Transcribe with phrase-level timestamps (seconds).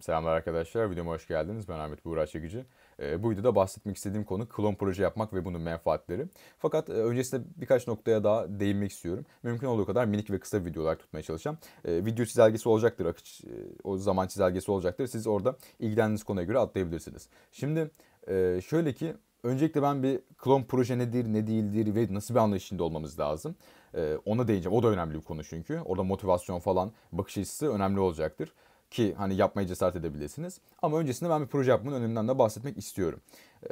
[0.00, 1.68] Selamlar arkadaşlar, videoma hoş geldiniz.
[1.68, 2.64] Ben Ahmet Buğra Çekici.
[3.00, 6.26] Ee, bu videoda bahsetmek istediğim konu klon proje yapmak ve bunun menfaatleri.
[6.58, 9.26] Fakat e, öncesinde birkaç noktaya daha değinmek istiyorum.
[9.42, 11.58] Mümkün olduğu kadar minik ve kısa videolar tutmaya çalışacağım.
[11.84, 13.48] E, video çizelgesi olacaktır, akış, e,
[13.84, 15.06] o zaman çizelgesi olacaktır.
[15.06, 17.28] Siz orada ilgilendiğiniz konuya göre atlayabilirsiniz.
[17.52, 17.90] Şimdi
[18.28, 22.64] e, şöyle ki, öncelikle ben bir klon proje nedir, ne değildir ve nasıl bir anlayış
[22.64, 23.54] içinde olmamız lazım.
[23.94, 24.78] E, ona değineceğim.
[24.78, 25.80] O da önemli bir konu çünkü.
[25.84, 28.52] Orada motivasyon falan, bakış açısı önemli olacaktır
[28.90, 30.60] ki hani yapmaya cesaret edebilirsiniz.
[30.82, 33.20] Ama öncesinde ben bir proje yapmanın önünden de bahsetmek istiyorum.
[33.64, 33.68] Ee,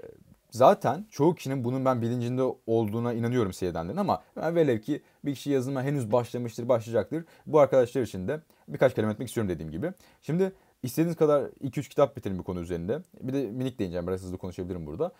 [0.50, 5.50] zaten çoğu kişinin bunun ben bilincinde olduğuna inanıyorum seyredenlerin ama ben velev ki bir kişi
[5.50, 7.24] yazılıma henüz başlamıştır, başlayacaktır.
[7.46, 9.92] Bu arkadaşlar için de birkaç kelime etmek istiyorum dediğim gibi.
[10.22, 13.02] Şimdi istediğiniz kadar 2-3 kitap bitirin bir konu üzerinde.
[13.20, 15.12] Bir de minik değineceğim, biraz hızlı konuşabilirim burada.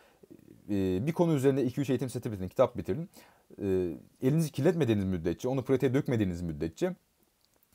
[0.71, 3.11] Ee, bir konu üzerinde 2-3 eğitim seti bitirin, kitap bitirin.
[3.63, 6.95] Ee, elinizi kirletmediğiniz müddetçe, onu pratiğe dökmediğiniz müddetçe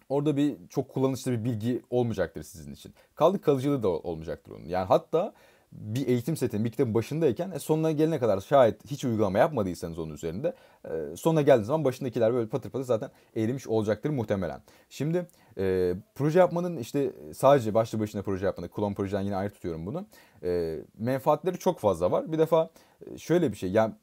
[0.10, 2.94] orada bir çok kullanışlı bir bilgi olmayacaktır sizin için.
[3.16, 4.66] Kaldı kalıcılığı da olmayacaktır onun.
[4.66, 5.34] Yani hatta
[5.74, 10.14] bir eğitim setinin bir kitabın başındayken e, sonuna gelene kadar şayet hiç uygulama yapmadıysanız onun
[10.14, 10.54] üzerinde
[10.86, 14.62] e, sonuna geldiğiniz zaman başındakiler böyle patır patır zaten eğrilmiş olacaktır muhtemelen.
[14.90, 19.86] Şimdi e, proje yapmanın işte sadece başlı başına proje yapmanın klon projeden yine ayrı tutuyorum
[19.86, 20.06] bunu.
[20.44, 22.32] E, menfaatleri çok fazla var.
[22.32, 22.70] Bir defa
[23.06, 23.94] e, şöyle bir şey yani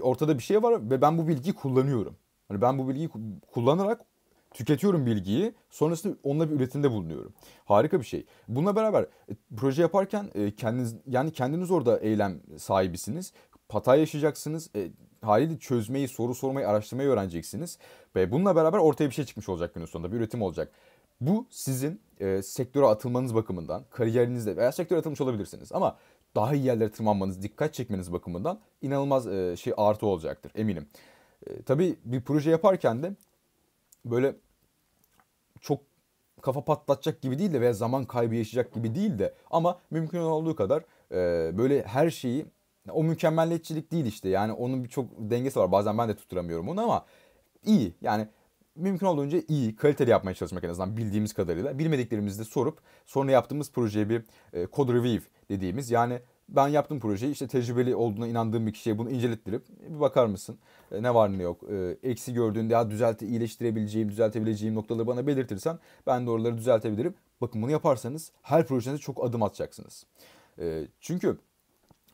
[0.00, 2.16] ortada bir şey var ve ben bu bilgiyi kullanıyorum.
[2.48, 3.10] Hani ben bu bilgiyi
[3.52, 4.00] kullanarak
[4.54, 5.54] tüketiyorum bilgiyi.
[5.70, 7.32] Sonrasında onunla bir üretimde bulunuyorum.
[7.64, 8.26] Harika bir şey.
[8.48, 13.32] Bununla beraber e, proje yaparken e, kendiniz yani kendiniz orada eylem sahibisiniz.
[13.68, 14.70] Hata yaşayacaksınız.
[14.76, 14.90] E,
[15.22, 17.78] haliyle çözmeyi, soru sormayı, araştırmayı öğreneceksiniz.
[18.16, 20.12] Ve bununla beraber ortaya bir şey çıkmış olacak günün sonunda.
[20.12, 20.72] Bir üretim olacak.
[21.20, 25.72] Bu sizin e, sektöre atılmanız bakımından, kariyerinizde veya sektöre atılmış olabilirsiniz.
[25.72, 25.96] Ama
[26.34, 30.88] daha iyi yerlere tırmanmanız, dikkat çekmeniz bakımından inanılmaz e, şey artı olacaktır eminim.
[31.46, 33.12] E, tabii bir proje yaparken de
[34.04, 34.36] böyle
[35.64, 35.80] çok
[36.42, 39.34] kafa patlatacak gibi değil de veya zaman kaybı yaşayacak gibi değil de.
[39.50, 42.46] Ama mümkün olduğu kadar e, böyle her şeyi
[42.90, 44.28] o mükemmelliyetçilik değil işte.
[44.28, 45.72] Yani onun birçok dengesi var.
[45.72, 47.04] Bazen ben de tutturamıyorum onu ama
[47.64, 47.94] iyi.
[48.00, 48.28] Yani
[48.76, 51.78] mümkün olduğunca iyi, kaliteli yapmaya çalışmak en azından bildiğimiz kadarıyla.
[51.78, 54.22] Bilmediklerimizi de sorup sonra yaptığımız projeye bir
[54.52, 59.10] e, code review dediğimiz yani ben yaptığım projeyi işte tecrübeli olduğuna inandığım bir kişiye bunu
[59.10, 60.58] incelettirip bir bakar mısın?
[60.92, 61.62] E, ne var ne yok?
[61.72, 67.14] E, eksi gördüğünde ya düzelte iyileştirebileceğim, düzeltebileceğim noktaları bana belirtirsen ben de oraları düzeltebilirim.
[67.40, 70.06] Bakın bunu yaparsanız her projenize çok adım atacaksınız.
[70.58, 71.38] E, çünkü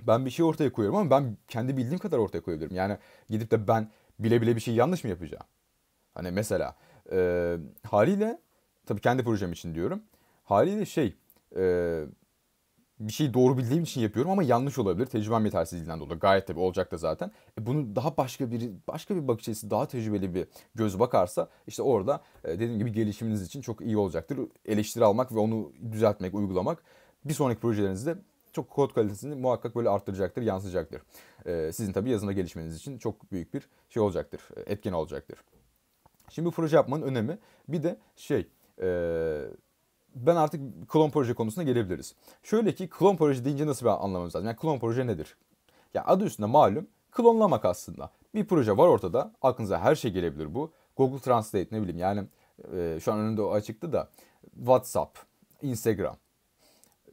[0.06, 2.76] ben bir şey ortaya koyuyorum ama ben kendi bildiğim kadar ortaya koyabilirim.
[2.76, 2.98] Yani
[3.28, 5.44] gidip de ben bile bile bir şey yanlış mı yapacağım?
[6.14, 6.76] Hani mesela
[7.86, 8.38] haliyle
[8.86, 10.02] tabii kendi projem için diyorum.
[10.44, 11.16] Haliyle şey
[13.00, 15.06] bir şeyi doğru bildiğim için yapıyorum ama yanlış olabilir.
[15.06, 16.20] Tecrübem yetersizliğinden dolayı.
[16.20, 17.32] Gayet tabii olacak da zaten.
[17.60, 21.82] E bunu daha başka bir başka bir bakış açısı, daha tecrübeli bir göz bakarsa işte
[21.82, 24.38] orada e, dediğim gibi gelişiminiz için çok iyi olacaktır.
[24.66, 26.82] Eleştiri almak ve onu düzeltmek, uygulamak
[27.24, 28.18] bir sonraki projelerinizde
[28.52, 31.02] çok kod kalitesini muhakkak böyle arttıracaktır, yansıyacaktır.
[31.46, 35.38] E, sizin tabii yazında gelişmeniz için çok büyük bir şey olacaktır, e, etken olacaktır.
[36.30, 37.38] Şimdi bu proje yapmanın önemi
[37.68, 38.48] bir de şey...
[38.82, 39.40] E,
[40.14, 42.14] ben artık klon proje konusuna gelebiliriz.
[42.42, 44.46] Şöyle ki klon proje deyince nasıl bir anlamamız lazım?
[44.46, 45.36] Yani klon proje nedir?
[45.94, 48.10] Ya adı üstünde malum klonlamak aslında.
[48.34, 49.32] Bir proje var ortada.
[49.42, 50.72] Aklınıza her şey gelebilir bu.
[50.96, 52.24] Google Translate ne bileyim yani
[52.76, 54.08] e, şu an önünde o açıktı da
[54.56, 55.18] WhatsApp,
[55.62, 56.16] Instagram,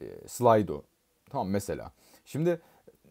[0.00, 0.82] e, Slido.
[1.30, 1.92] Tamam mesela.
[2.24, 2.60] Şimdi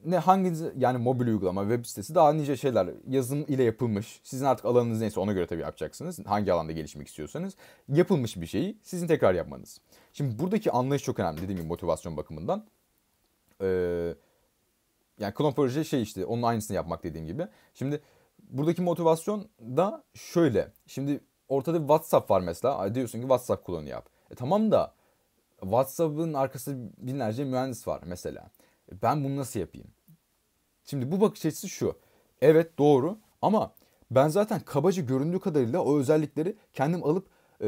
[0.05, 4.19] ne hanginiz yani mobil uygulama, web sitesi daha nice şeyler yazım ile yapılmış.
[4.23, 6.19] Sizin artık alanınız neyse ona göre tabii yapacaksınız.
[6.25, 7.53] Hangi alanda gelişmek istiyorsanız
[7.89, 9.81] yapılmış bir şeyi sizin tekrar yapmanız.
[10.13, 12.65] Şimdi buradaki anlayış çok önemli dediğim gibi motivasyon bakımından.
[13.61, 14.13] Ee,
[15.19, 17.47] yani klon proje şey işte onun aynısını yapmak dediğim gibi.
[17.73, 18.01] Şimdi
[18.49, 20.71] buradaki motivasyon da şöyle.
[20.87, 21.19] Şimdi
[21.49, 22.95] ortada bir WhatsApp var mesela.
[22.95, 24.09] Diyorsun ki WhatsApp klonu yap.
[24.31, 24.93] E tamam da
[25.61, 28.49] WhatsApp'ın arkasında binlerce mühendis var mesela.
[28.91, 29.87] Ben bunu nasıl yapayım?
[30.83, 31.95] Şimdi bu bakış açısı şu.
[32.41, 33.73] Evet doğru ama
[34.11, 37.27] ben zaten kabaca göründüğü kadarıyla o özellikleri kendim alıp
[37.61, 37.67] e,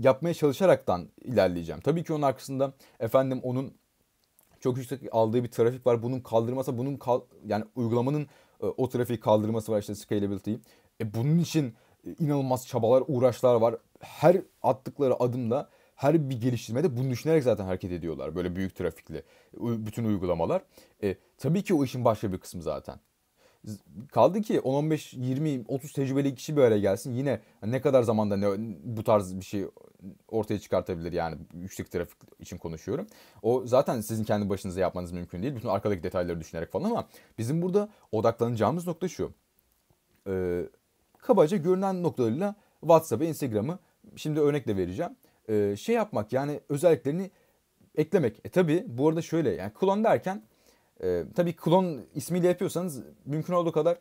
[0.00, 1.80] yapmaya çalışaraktan ilerleyeceğim.
[1.80, 3.74] Tabii ki onun arkasında efendim onun
[4.60, 6.02] çok yüksek aldığı bir trafik var.
[6.02, 8.26] Bunun kaldırması, bunun kal yani uygulamanın
[8.62, 10.54] e, o trafiği kaldırması var işte scalability.
[11.00, 11.74] E, bunun için
[12.18, 13.76] inanılmaz çabalar, uğraşlar var.
[14.00, 15.70] Her attıkları adımda
[16.02, 18.36] her bir geliştirmede bunu düşünerek zaten hareket ediyorlar.
[18.36, 19.22] Böyle büyük trafikli
[19.60, 20.62] bütün uygulamalar.
[21.02, 23.00] E, tabii ki o işin başka bir kısmı zaten.
[24.12, 27.14] Kaldı ki 10, 15, 20, 30 tecrübeli kişi bir araya gelsin.
[27.14, 28.46] Yine ne kadar zamanda ne,
[28.84, 29.64] bu tarz bir şey
[30.28, 33.06] ortaya çıkartabilir yani yüksek trafik için konuşuyorum.
[33.42, 35.54] O zaten sizin kendi başınıza yapmanız mümkün değil.
[35.54, 37.08] Bütün arkadaki detayları düşünerek falan ama
[37.38, 39.32] bizim burada odaklanacağımız nokta şu.
[40.26, 40.62] Ee,
[41.18, 43.78] kabaca görünen noktalarıyla WhatsApp ve Instagram'ı
[44.16, 45.16] şimdi örnek de vereceğim
[45.48, 47.30] e, şey yapmak yani özelliklerini
[47.94, 48.40] eklemek.
[48.44, 50.42] E tabi bu arada şöyle yani klon derken
[51.02, 53.98] e, tabii klon ismiyle yapıyorsanız mümkün olduğu kadar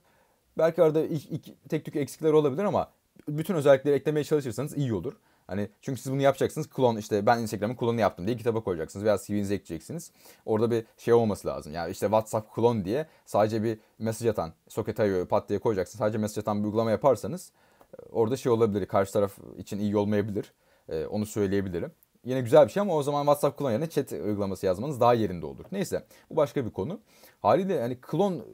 [0.57, 2.91] belki arada ilk, ilk tek tük eksikler olabilir ama
[3.27, 5.13] bütün özellikleri eklemeye çalışırsanız iyi olur.
[5.47, 6.69] Hani çünkü siz bunu yapacaksınız.
[6.69, 10.11] Klon işte ben Instagram'ın klonunu yaptım diye kitaba koyacaksınız veya CV'nize ekleyeceksiniz.
[10.45, 11.73] Orada bir şey olması lazım.
[11.73, 15.97] Yani işte WhatsApp klon diye sadece bir mesaj atan, soket ayıyor pat diye koyacaksınız.
[15.97, 17.51] Sadece mesaj atan bir uygulama yaparsanız
[17.93, 18.85] e, orada şey olabilir.
[18.85, 20.53] Karşı taraf için iyi olmayabilir.
[20.89, 21.91] Ee, onu söyleyebilirim.
[22.25, 25.65] Yine güzel bir şey ama o zaman WhatsApp klon chat uygulaması yazmanız daha yerinde olur.
[25.71, 26.99] Neyse bu başka bir konu.
[27.41, 28.45] Haliyle yani klon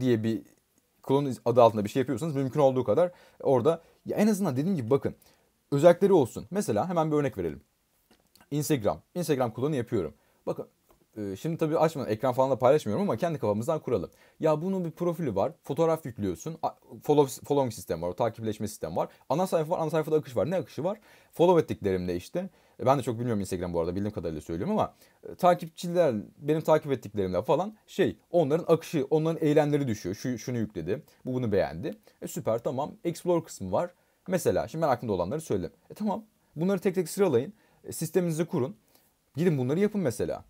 [0.00, 0.42] diye bir
[1.02, 4.90] klon adı altında bir şey yapıyorsanız mümkün olduğu kadar orada ya en azından dediğim gibi
[4.90, 5.14] bakın
[5.72, 6.46] özellikleri olsun.
[6.50, 7.60] Mesela hemen bir örnek verelim.
[8.50, 9.02] Instagram.
[9.14, 10.14] Instagram kullanı yapıyorum.
[10.46, 10.66] Bakın
[11.40, 14.10] şimdi tabii açmadan ekran falan da paylaşmıyorum ama kendi kafamızdan kuralım.
[14.40, 15.52] Ya bunun bir profili var.
[15.62, 16.58] Fotoğraf yüklüyorsun.
[17.02, 18.12] Follow, following sistemi var.
[18.12, 19.08] Takipleşme sistemi var.
[19.28, 19.78] Ana sayfa var.
[19.78, 20.50] Ana sayfada akış var.
[20.50, 20.98] Ne akışı var?
[21.32, 22.50] Follow ettiklerimde işte.
[22.80, 23.94] E, ben de çok bilmiyorum Instagram bu arada.
[23.94, 24.94] Bildiğim kadarıyla söylüyorum ama
[25.28, 30.14] e, takipçiler benim takip ettiklerimde falan şey onların akışı, onların eylemleri düşüyor.
[30.14, 31.02] Şu şunu yükledi.
[31.26, 31.94] Bu bunu beğendi.
[32.22, 32.92] E süper tamam.
[33.04, 33.90] Explore kısmı var.
[34.28, 35.72] Mesela şimdi ben aklımda olanları söyledim.
[35.90, 36.24] E tamam
[36.56, 37.52] bunları tek tek sıralayın.
[37.84, 38.76] E, sisteminizi kurun.
[39.36, 40.44] Gidin bunları yapın mesela.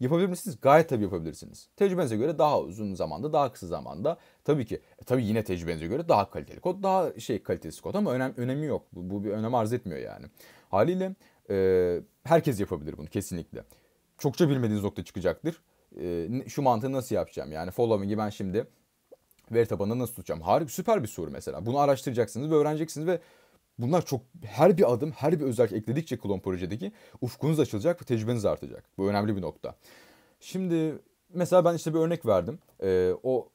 [0.00, 0.58] Yapabilir misiniz?
[0.62, 1.68] Gayet tabii yapabilirsiniz.
[1.76, 4.18] Tecrübenize göre daha uzun zamanda, daha kısa zamanda.
[4.44, 8.12] Tabii ki, e, tabii yine tecrübenize göre daha kaliteli kod, daha şey kalitesiz kod ama
[8.12, 8.86] önem, önemi yok.
[8.92, 10.26] Bu, bu bir önem arz etmiyor yani.
[10.70, 11.14] Haliyle
[11.50, 13.64] e, herkes yapabilir bunu kesinlikle.
[14.18, 15.62] Çokça bilmediğiniz nokta çıkacaktır.
[16.00, 17.52] E, şu mantığı nasıl yapacağım?
[17.52, 18.66] Yani following'i ben şimdi
[19.52, 20.40] veri tabanında nasıl tutacağım?
[20.40, 21.66] Harika, süper bir soru mesela.
[21.66, 23.20] Bunu araştıracaksınız ve öğreneceksiniz ve
[23.82, 28.44] bunlar çok her bir adım, her bir özellik ekledikçe klon projedeki ufkunuz açılacak ve tecrübeniz
[28.44, 28.84] artacak.
[28.98, 29.74] Bu önemli bir nokta.
[30.40, 30.98] Şimdi
[31.34, 32.58] mesela ben işte bir örnek verdim.
[32.82, 33.48] Ee, o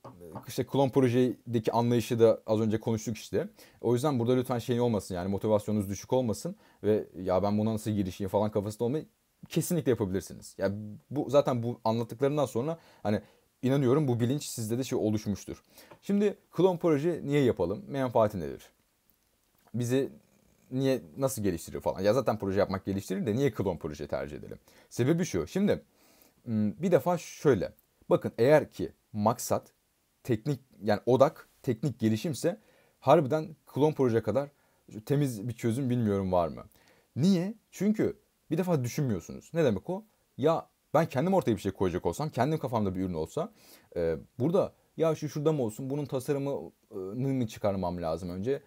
[0.47, 3.49] işte klon projedeki anlayışı da az önce konuştuk işte.
[3.81, 7.91] O yüzden burada lütfen şey olmasın yani motivasyonunuz düşük olmasın ve ya ben buna nasıl
[7.91, 9.05] girişeyim falan kafasında olmayı
[9.49, 10.55] kesinlikle yapabilirsiniz.
[10.57, 10.77] Ya yani
[11.09, 13.21] bu zaten bu anlattıklarından sonra hani
[13.61, 15.63] inanıyorum bu bilinç sizde de şey oluşmuştur.
[16.01, 17.85] Şimdi klon proje niye yapalım?
[17.87, 18.74] Menfaati nedir?
[19.79, 20.09] Bizi
[20.71, 22.01] niye nasıl geliştirir falan.
[22.01, 24.59] Ya zaten proje yapmak geliştirir de niye klon proje tercih edelim?
[24.89, 25.47] Sebebi şu.
[25.47, 25.83] Şimdi
[26.47, 27.73] bir defa şöyle.
[28.09, 29.71] Bakın eğer ki maksat
[30.23, 32.59] teknik yani odak teknik gelişimse
[32.99, 34.49] harbiden klon proje kadar
[35.05, 36.63] temiz bir çözüm bilmiyorum var mı?
[37.15, 37.53] Niye?
[37.71, 38.19] Çünkü
[38.51, 39.51] bir defa düşünmüyorsunuz.
[39.53, 40.05] Ne demek o?
[40.37, 43.53] Ya ben kendim ortaya bir şey koyacak olsam, kendim kafamda bir ürün olsa
[43.95, 48.61] e, burada ya şu şurada mı olsun, bunun tasarımını mı çıkarmam lazım önce?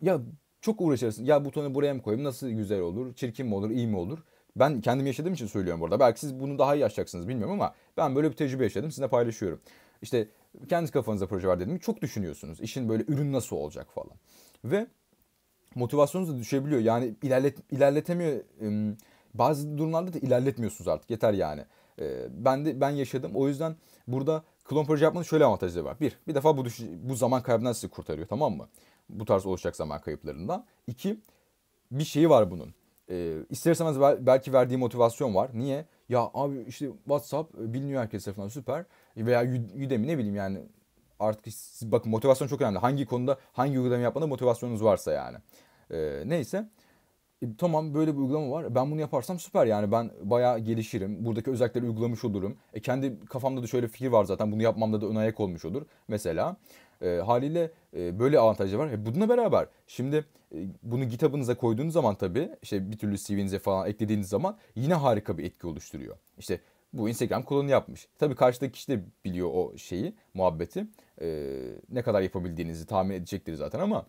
[0.00, 0.20] Ya
[0.60, 1.24] çok uğraşırsın.
[1.24, 2.24] Ya butonu buraya mı koyayım?
[2.24, 3.14] Nasıl güzel olur?
[3.14, 3.70] Çirkin mi olur?
[3.70, 4.18] iyi mi olur?
[4.56, 6.00] Ben kendim yaşadığım için söylüyorum burada.
[6.00, 8.90] Belki siz bunu daha iyi yaşayacaksınız bilmiyorum ama ben böyle bir tecrübe yaşadım.
[8.90, 9.60] Sizinle paylaşıyorum.
[10.02, 10.28] İşte
[10.68, 11.78] kendi kafanızda proje var dedim.
[11.78, 12.60] Çok düşünüyorsunuz.
[12.60, 14.12] İşin böyle ürün nasıl olacak falan.
[14.64, 14.86] Ve
[15.74, 16.80] motivasyonunuz da düşebiliyor.
[16.80, 18.40] Yani ilerlet, ilerletemiyor.
[19.34, 21.10] Bazı durumlarda da ilerletmiyorsunuz artık.
[21.10, 21.64] Yeter yani.
[22.30, 23.32] Ben de ben yaşadım.
[23.34, 23.76] O yüzden
[24.08, 26.00] burada klon proje yapmanın şöyle avantajları var.
[26.00, 28.68] Bir, bir defa bu, düş- bu zaman kaybından sizi kurtarıyor tamam mı?
[29.10, 30.64] Bu tarz oluşacak zaman kayıplarından.
[30.86, 31.20] İki,
[31.90, 32.74] bir şeyi var bunun.
[33.10, 35.50] Ee, ister istemez belki verdiği motivasyon var.
[35.54, 35.84] Niye?
[36.08, 38.84] Ya abi işte WhatsApp biliniyor herkes tarafından süper.
[39.16, 39.42] Veya
[39.86, 40.58] Udemy ne bileyim yani
[41.18, 42.78] artık bakın motivasyon çok önemli.
[42.78, 45.36] Hangi konuda hangi uygulama yapmada motivasyonunuz varsa yani.
[45.90, 46.68] Ee, neyse.
[47.42, 48.74] E, tamam böyle bir uygulama var.
[48.74, 51.24] Ben bunu yaparsam süper yani ben bayağı gelişirim.
[51.24, 52.56] Buradaki özellikleri uygulamış olurum.
[52.74, 54.52] E, kendi kafamda da şöyle fikir var zaten.
[54.52, 55.82] Bunu yapmamda da ön ayak olmuş olur.
[56.08, 56.56] Mesela
[57.02, 58.90] e, haliyle e, böyle avantajı var.
[58.90, 60.24] E, bununla beraber şimdi
[60.54, 65.38] e, bunu GitHub'ınıza koyduğunuz zaman tabii işte bir türlü CV'nize falan eklediğiniz zaman yine harika
[65.38, 66.16] bir etki oluşturuyor.
[66.38, 66.60] İşte
[66.92, 68.08] bu Instagram kullanımı yapmış.
[68.18, 70.86] Tabii karşıdaki kişi de biliyor o şeyi, muhabbeti.
[71.20, 71.56] E,
[71.90, 74.06] ne kadar yapabildiğinizi tahmin edecektir zaten ama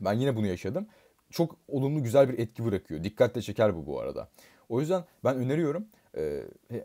[0.00, 0.86] ben yine bunu yaşadım
[1.32, 3.04] çok olumlu güzel bir etki bırakıyor.
[3.04, 4.28] Dikkatle çeker bu bu arada.
[4.68, 5.86] O yüzden ben öneriyorum.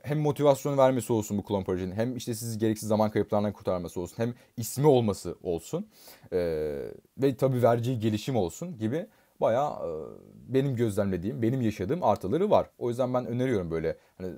[0.02, 4.18] Hem motivasyon vermesi olsun bu klon projenin hem işte sizi gereksiz zaman kayıplarından kurtarması olsun
[4.18, 5.88] hem ismi olması olsun
[7.18, 9.08] ve tabii vereceği gelişim olsun gibi
[9.42, 9.74] bayağı
[10.48, 12.70] benim gözlemlediğim, benim yaşadığım artıları var.
[12.78, 14.30] O yüzden ben öneriyorum böyle hani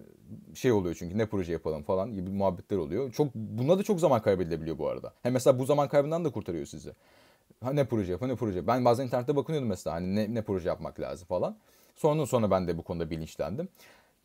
[0.53, 3.11] şey oluyor çünkü ne proje yapalım falan gibi muhabbetler oluyor.
[3.11, 5.13] Çok bunda da çok zaman kaybedilebiliyor bu arada.
[5.23, 6.91] Hem mesela bu zaman kaybından da kurtarıyor sizi.
[7.63, 8.67] Ha, ne proje yap, ne proje.
[8.67, 11.57] Ben bazen internette bakıyordum mesela hani ne, ne proje yapmak lazım falan.
[11.95, 13.69] Sonra sonra ben de bu konuda bilinçlendim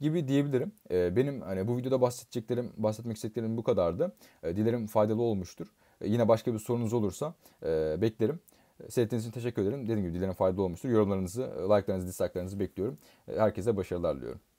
[0.04, 0.72] gibi diyebilirim.
[0.90, 4.12] Ee, benim hani bu videoda bahsedeceklerim, bahsetmek istediklerim bu kadardı.
[4.42, 5.66] Ee, dilerim faydalı olmuştur.
[6.00, 8.40] Ee, yine başka bir sorunuz olursa e, beklerim.
[8.88, 9.82] Seyrettiğiniz için teşekkür ederim.
[9.82, 10.88] Dediğim gibi dilerim faydalı olmuştur.
[10.88, 12.98] Yorumlarınızı, like'larınızı, dislike'larınızı bekliyorum.
[13.26, 14.40] Herkese başarılar diliyorum.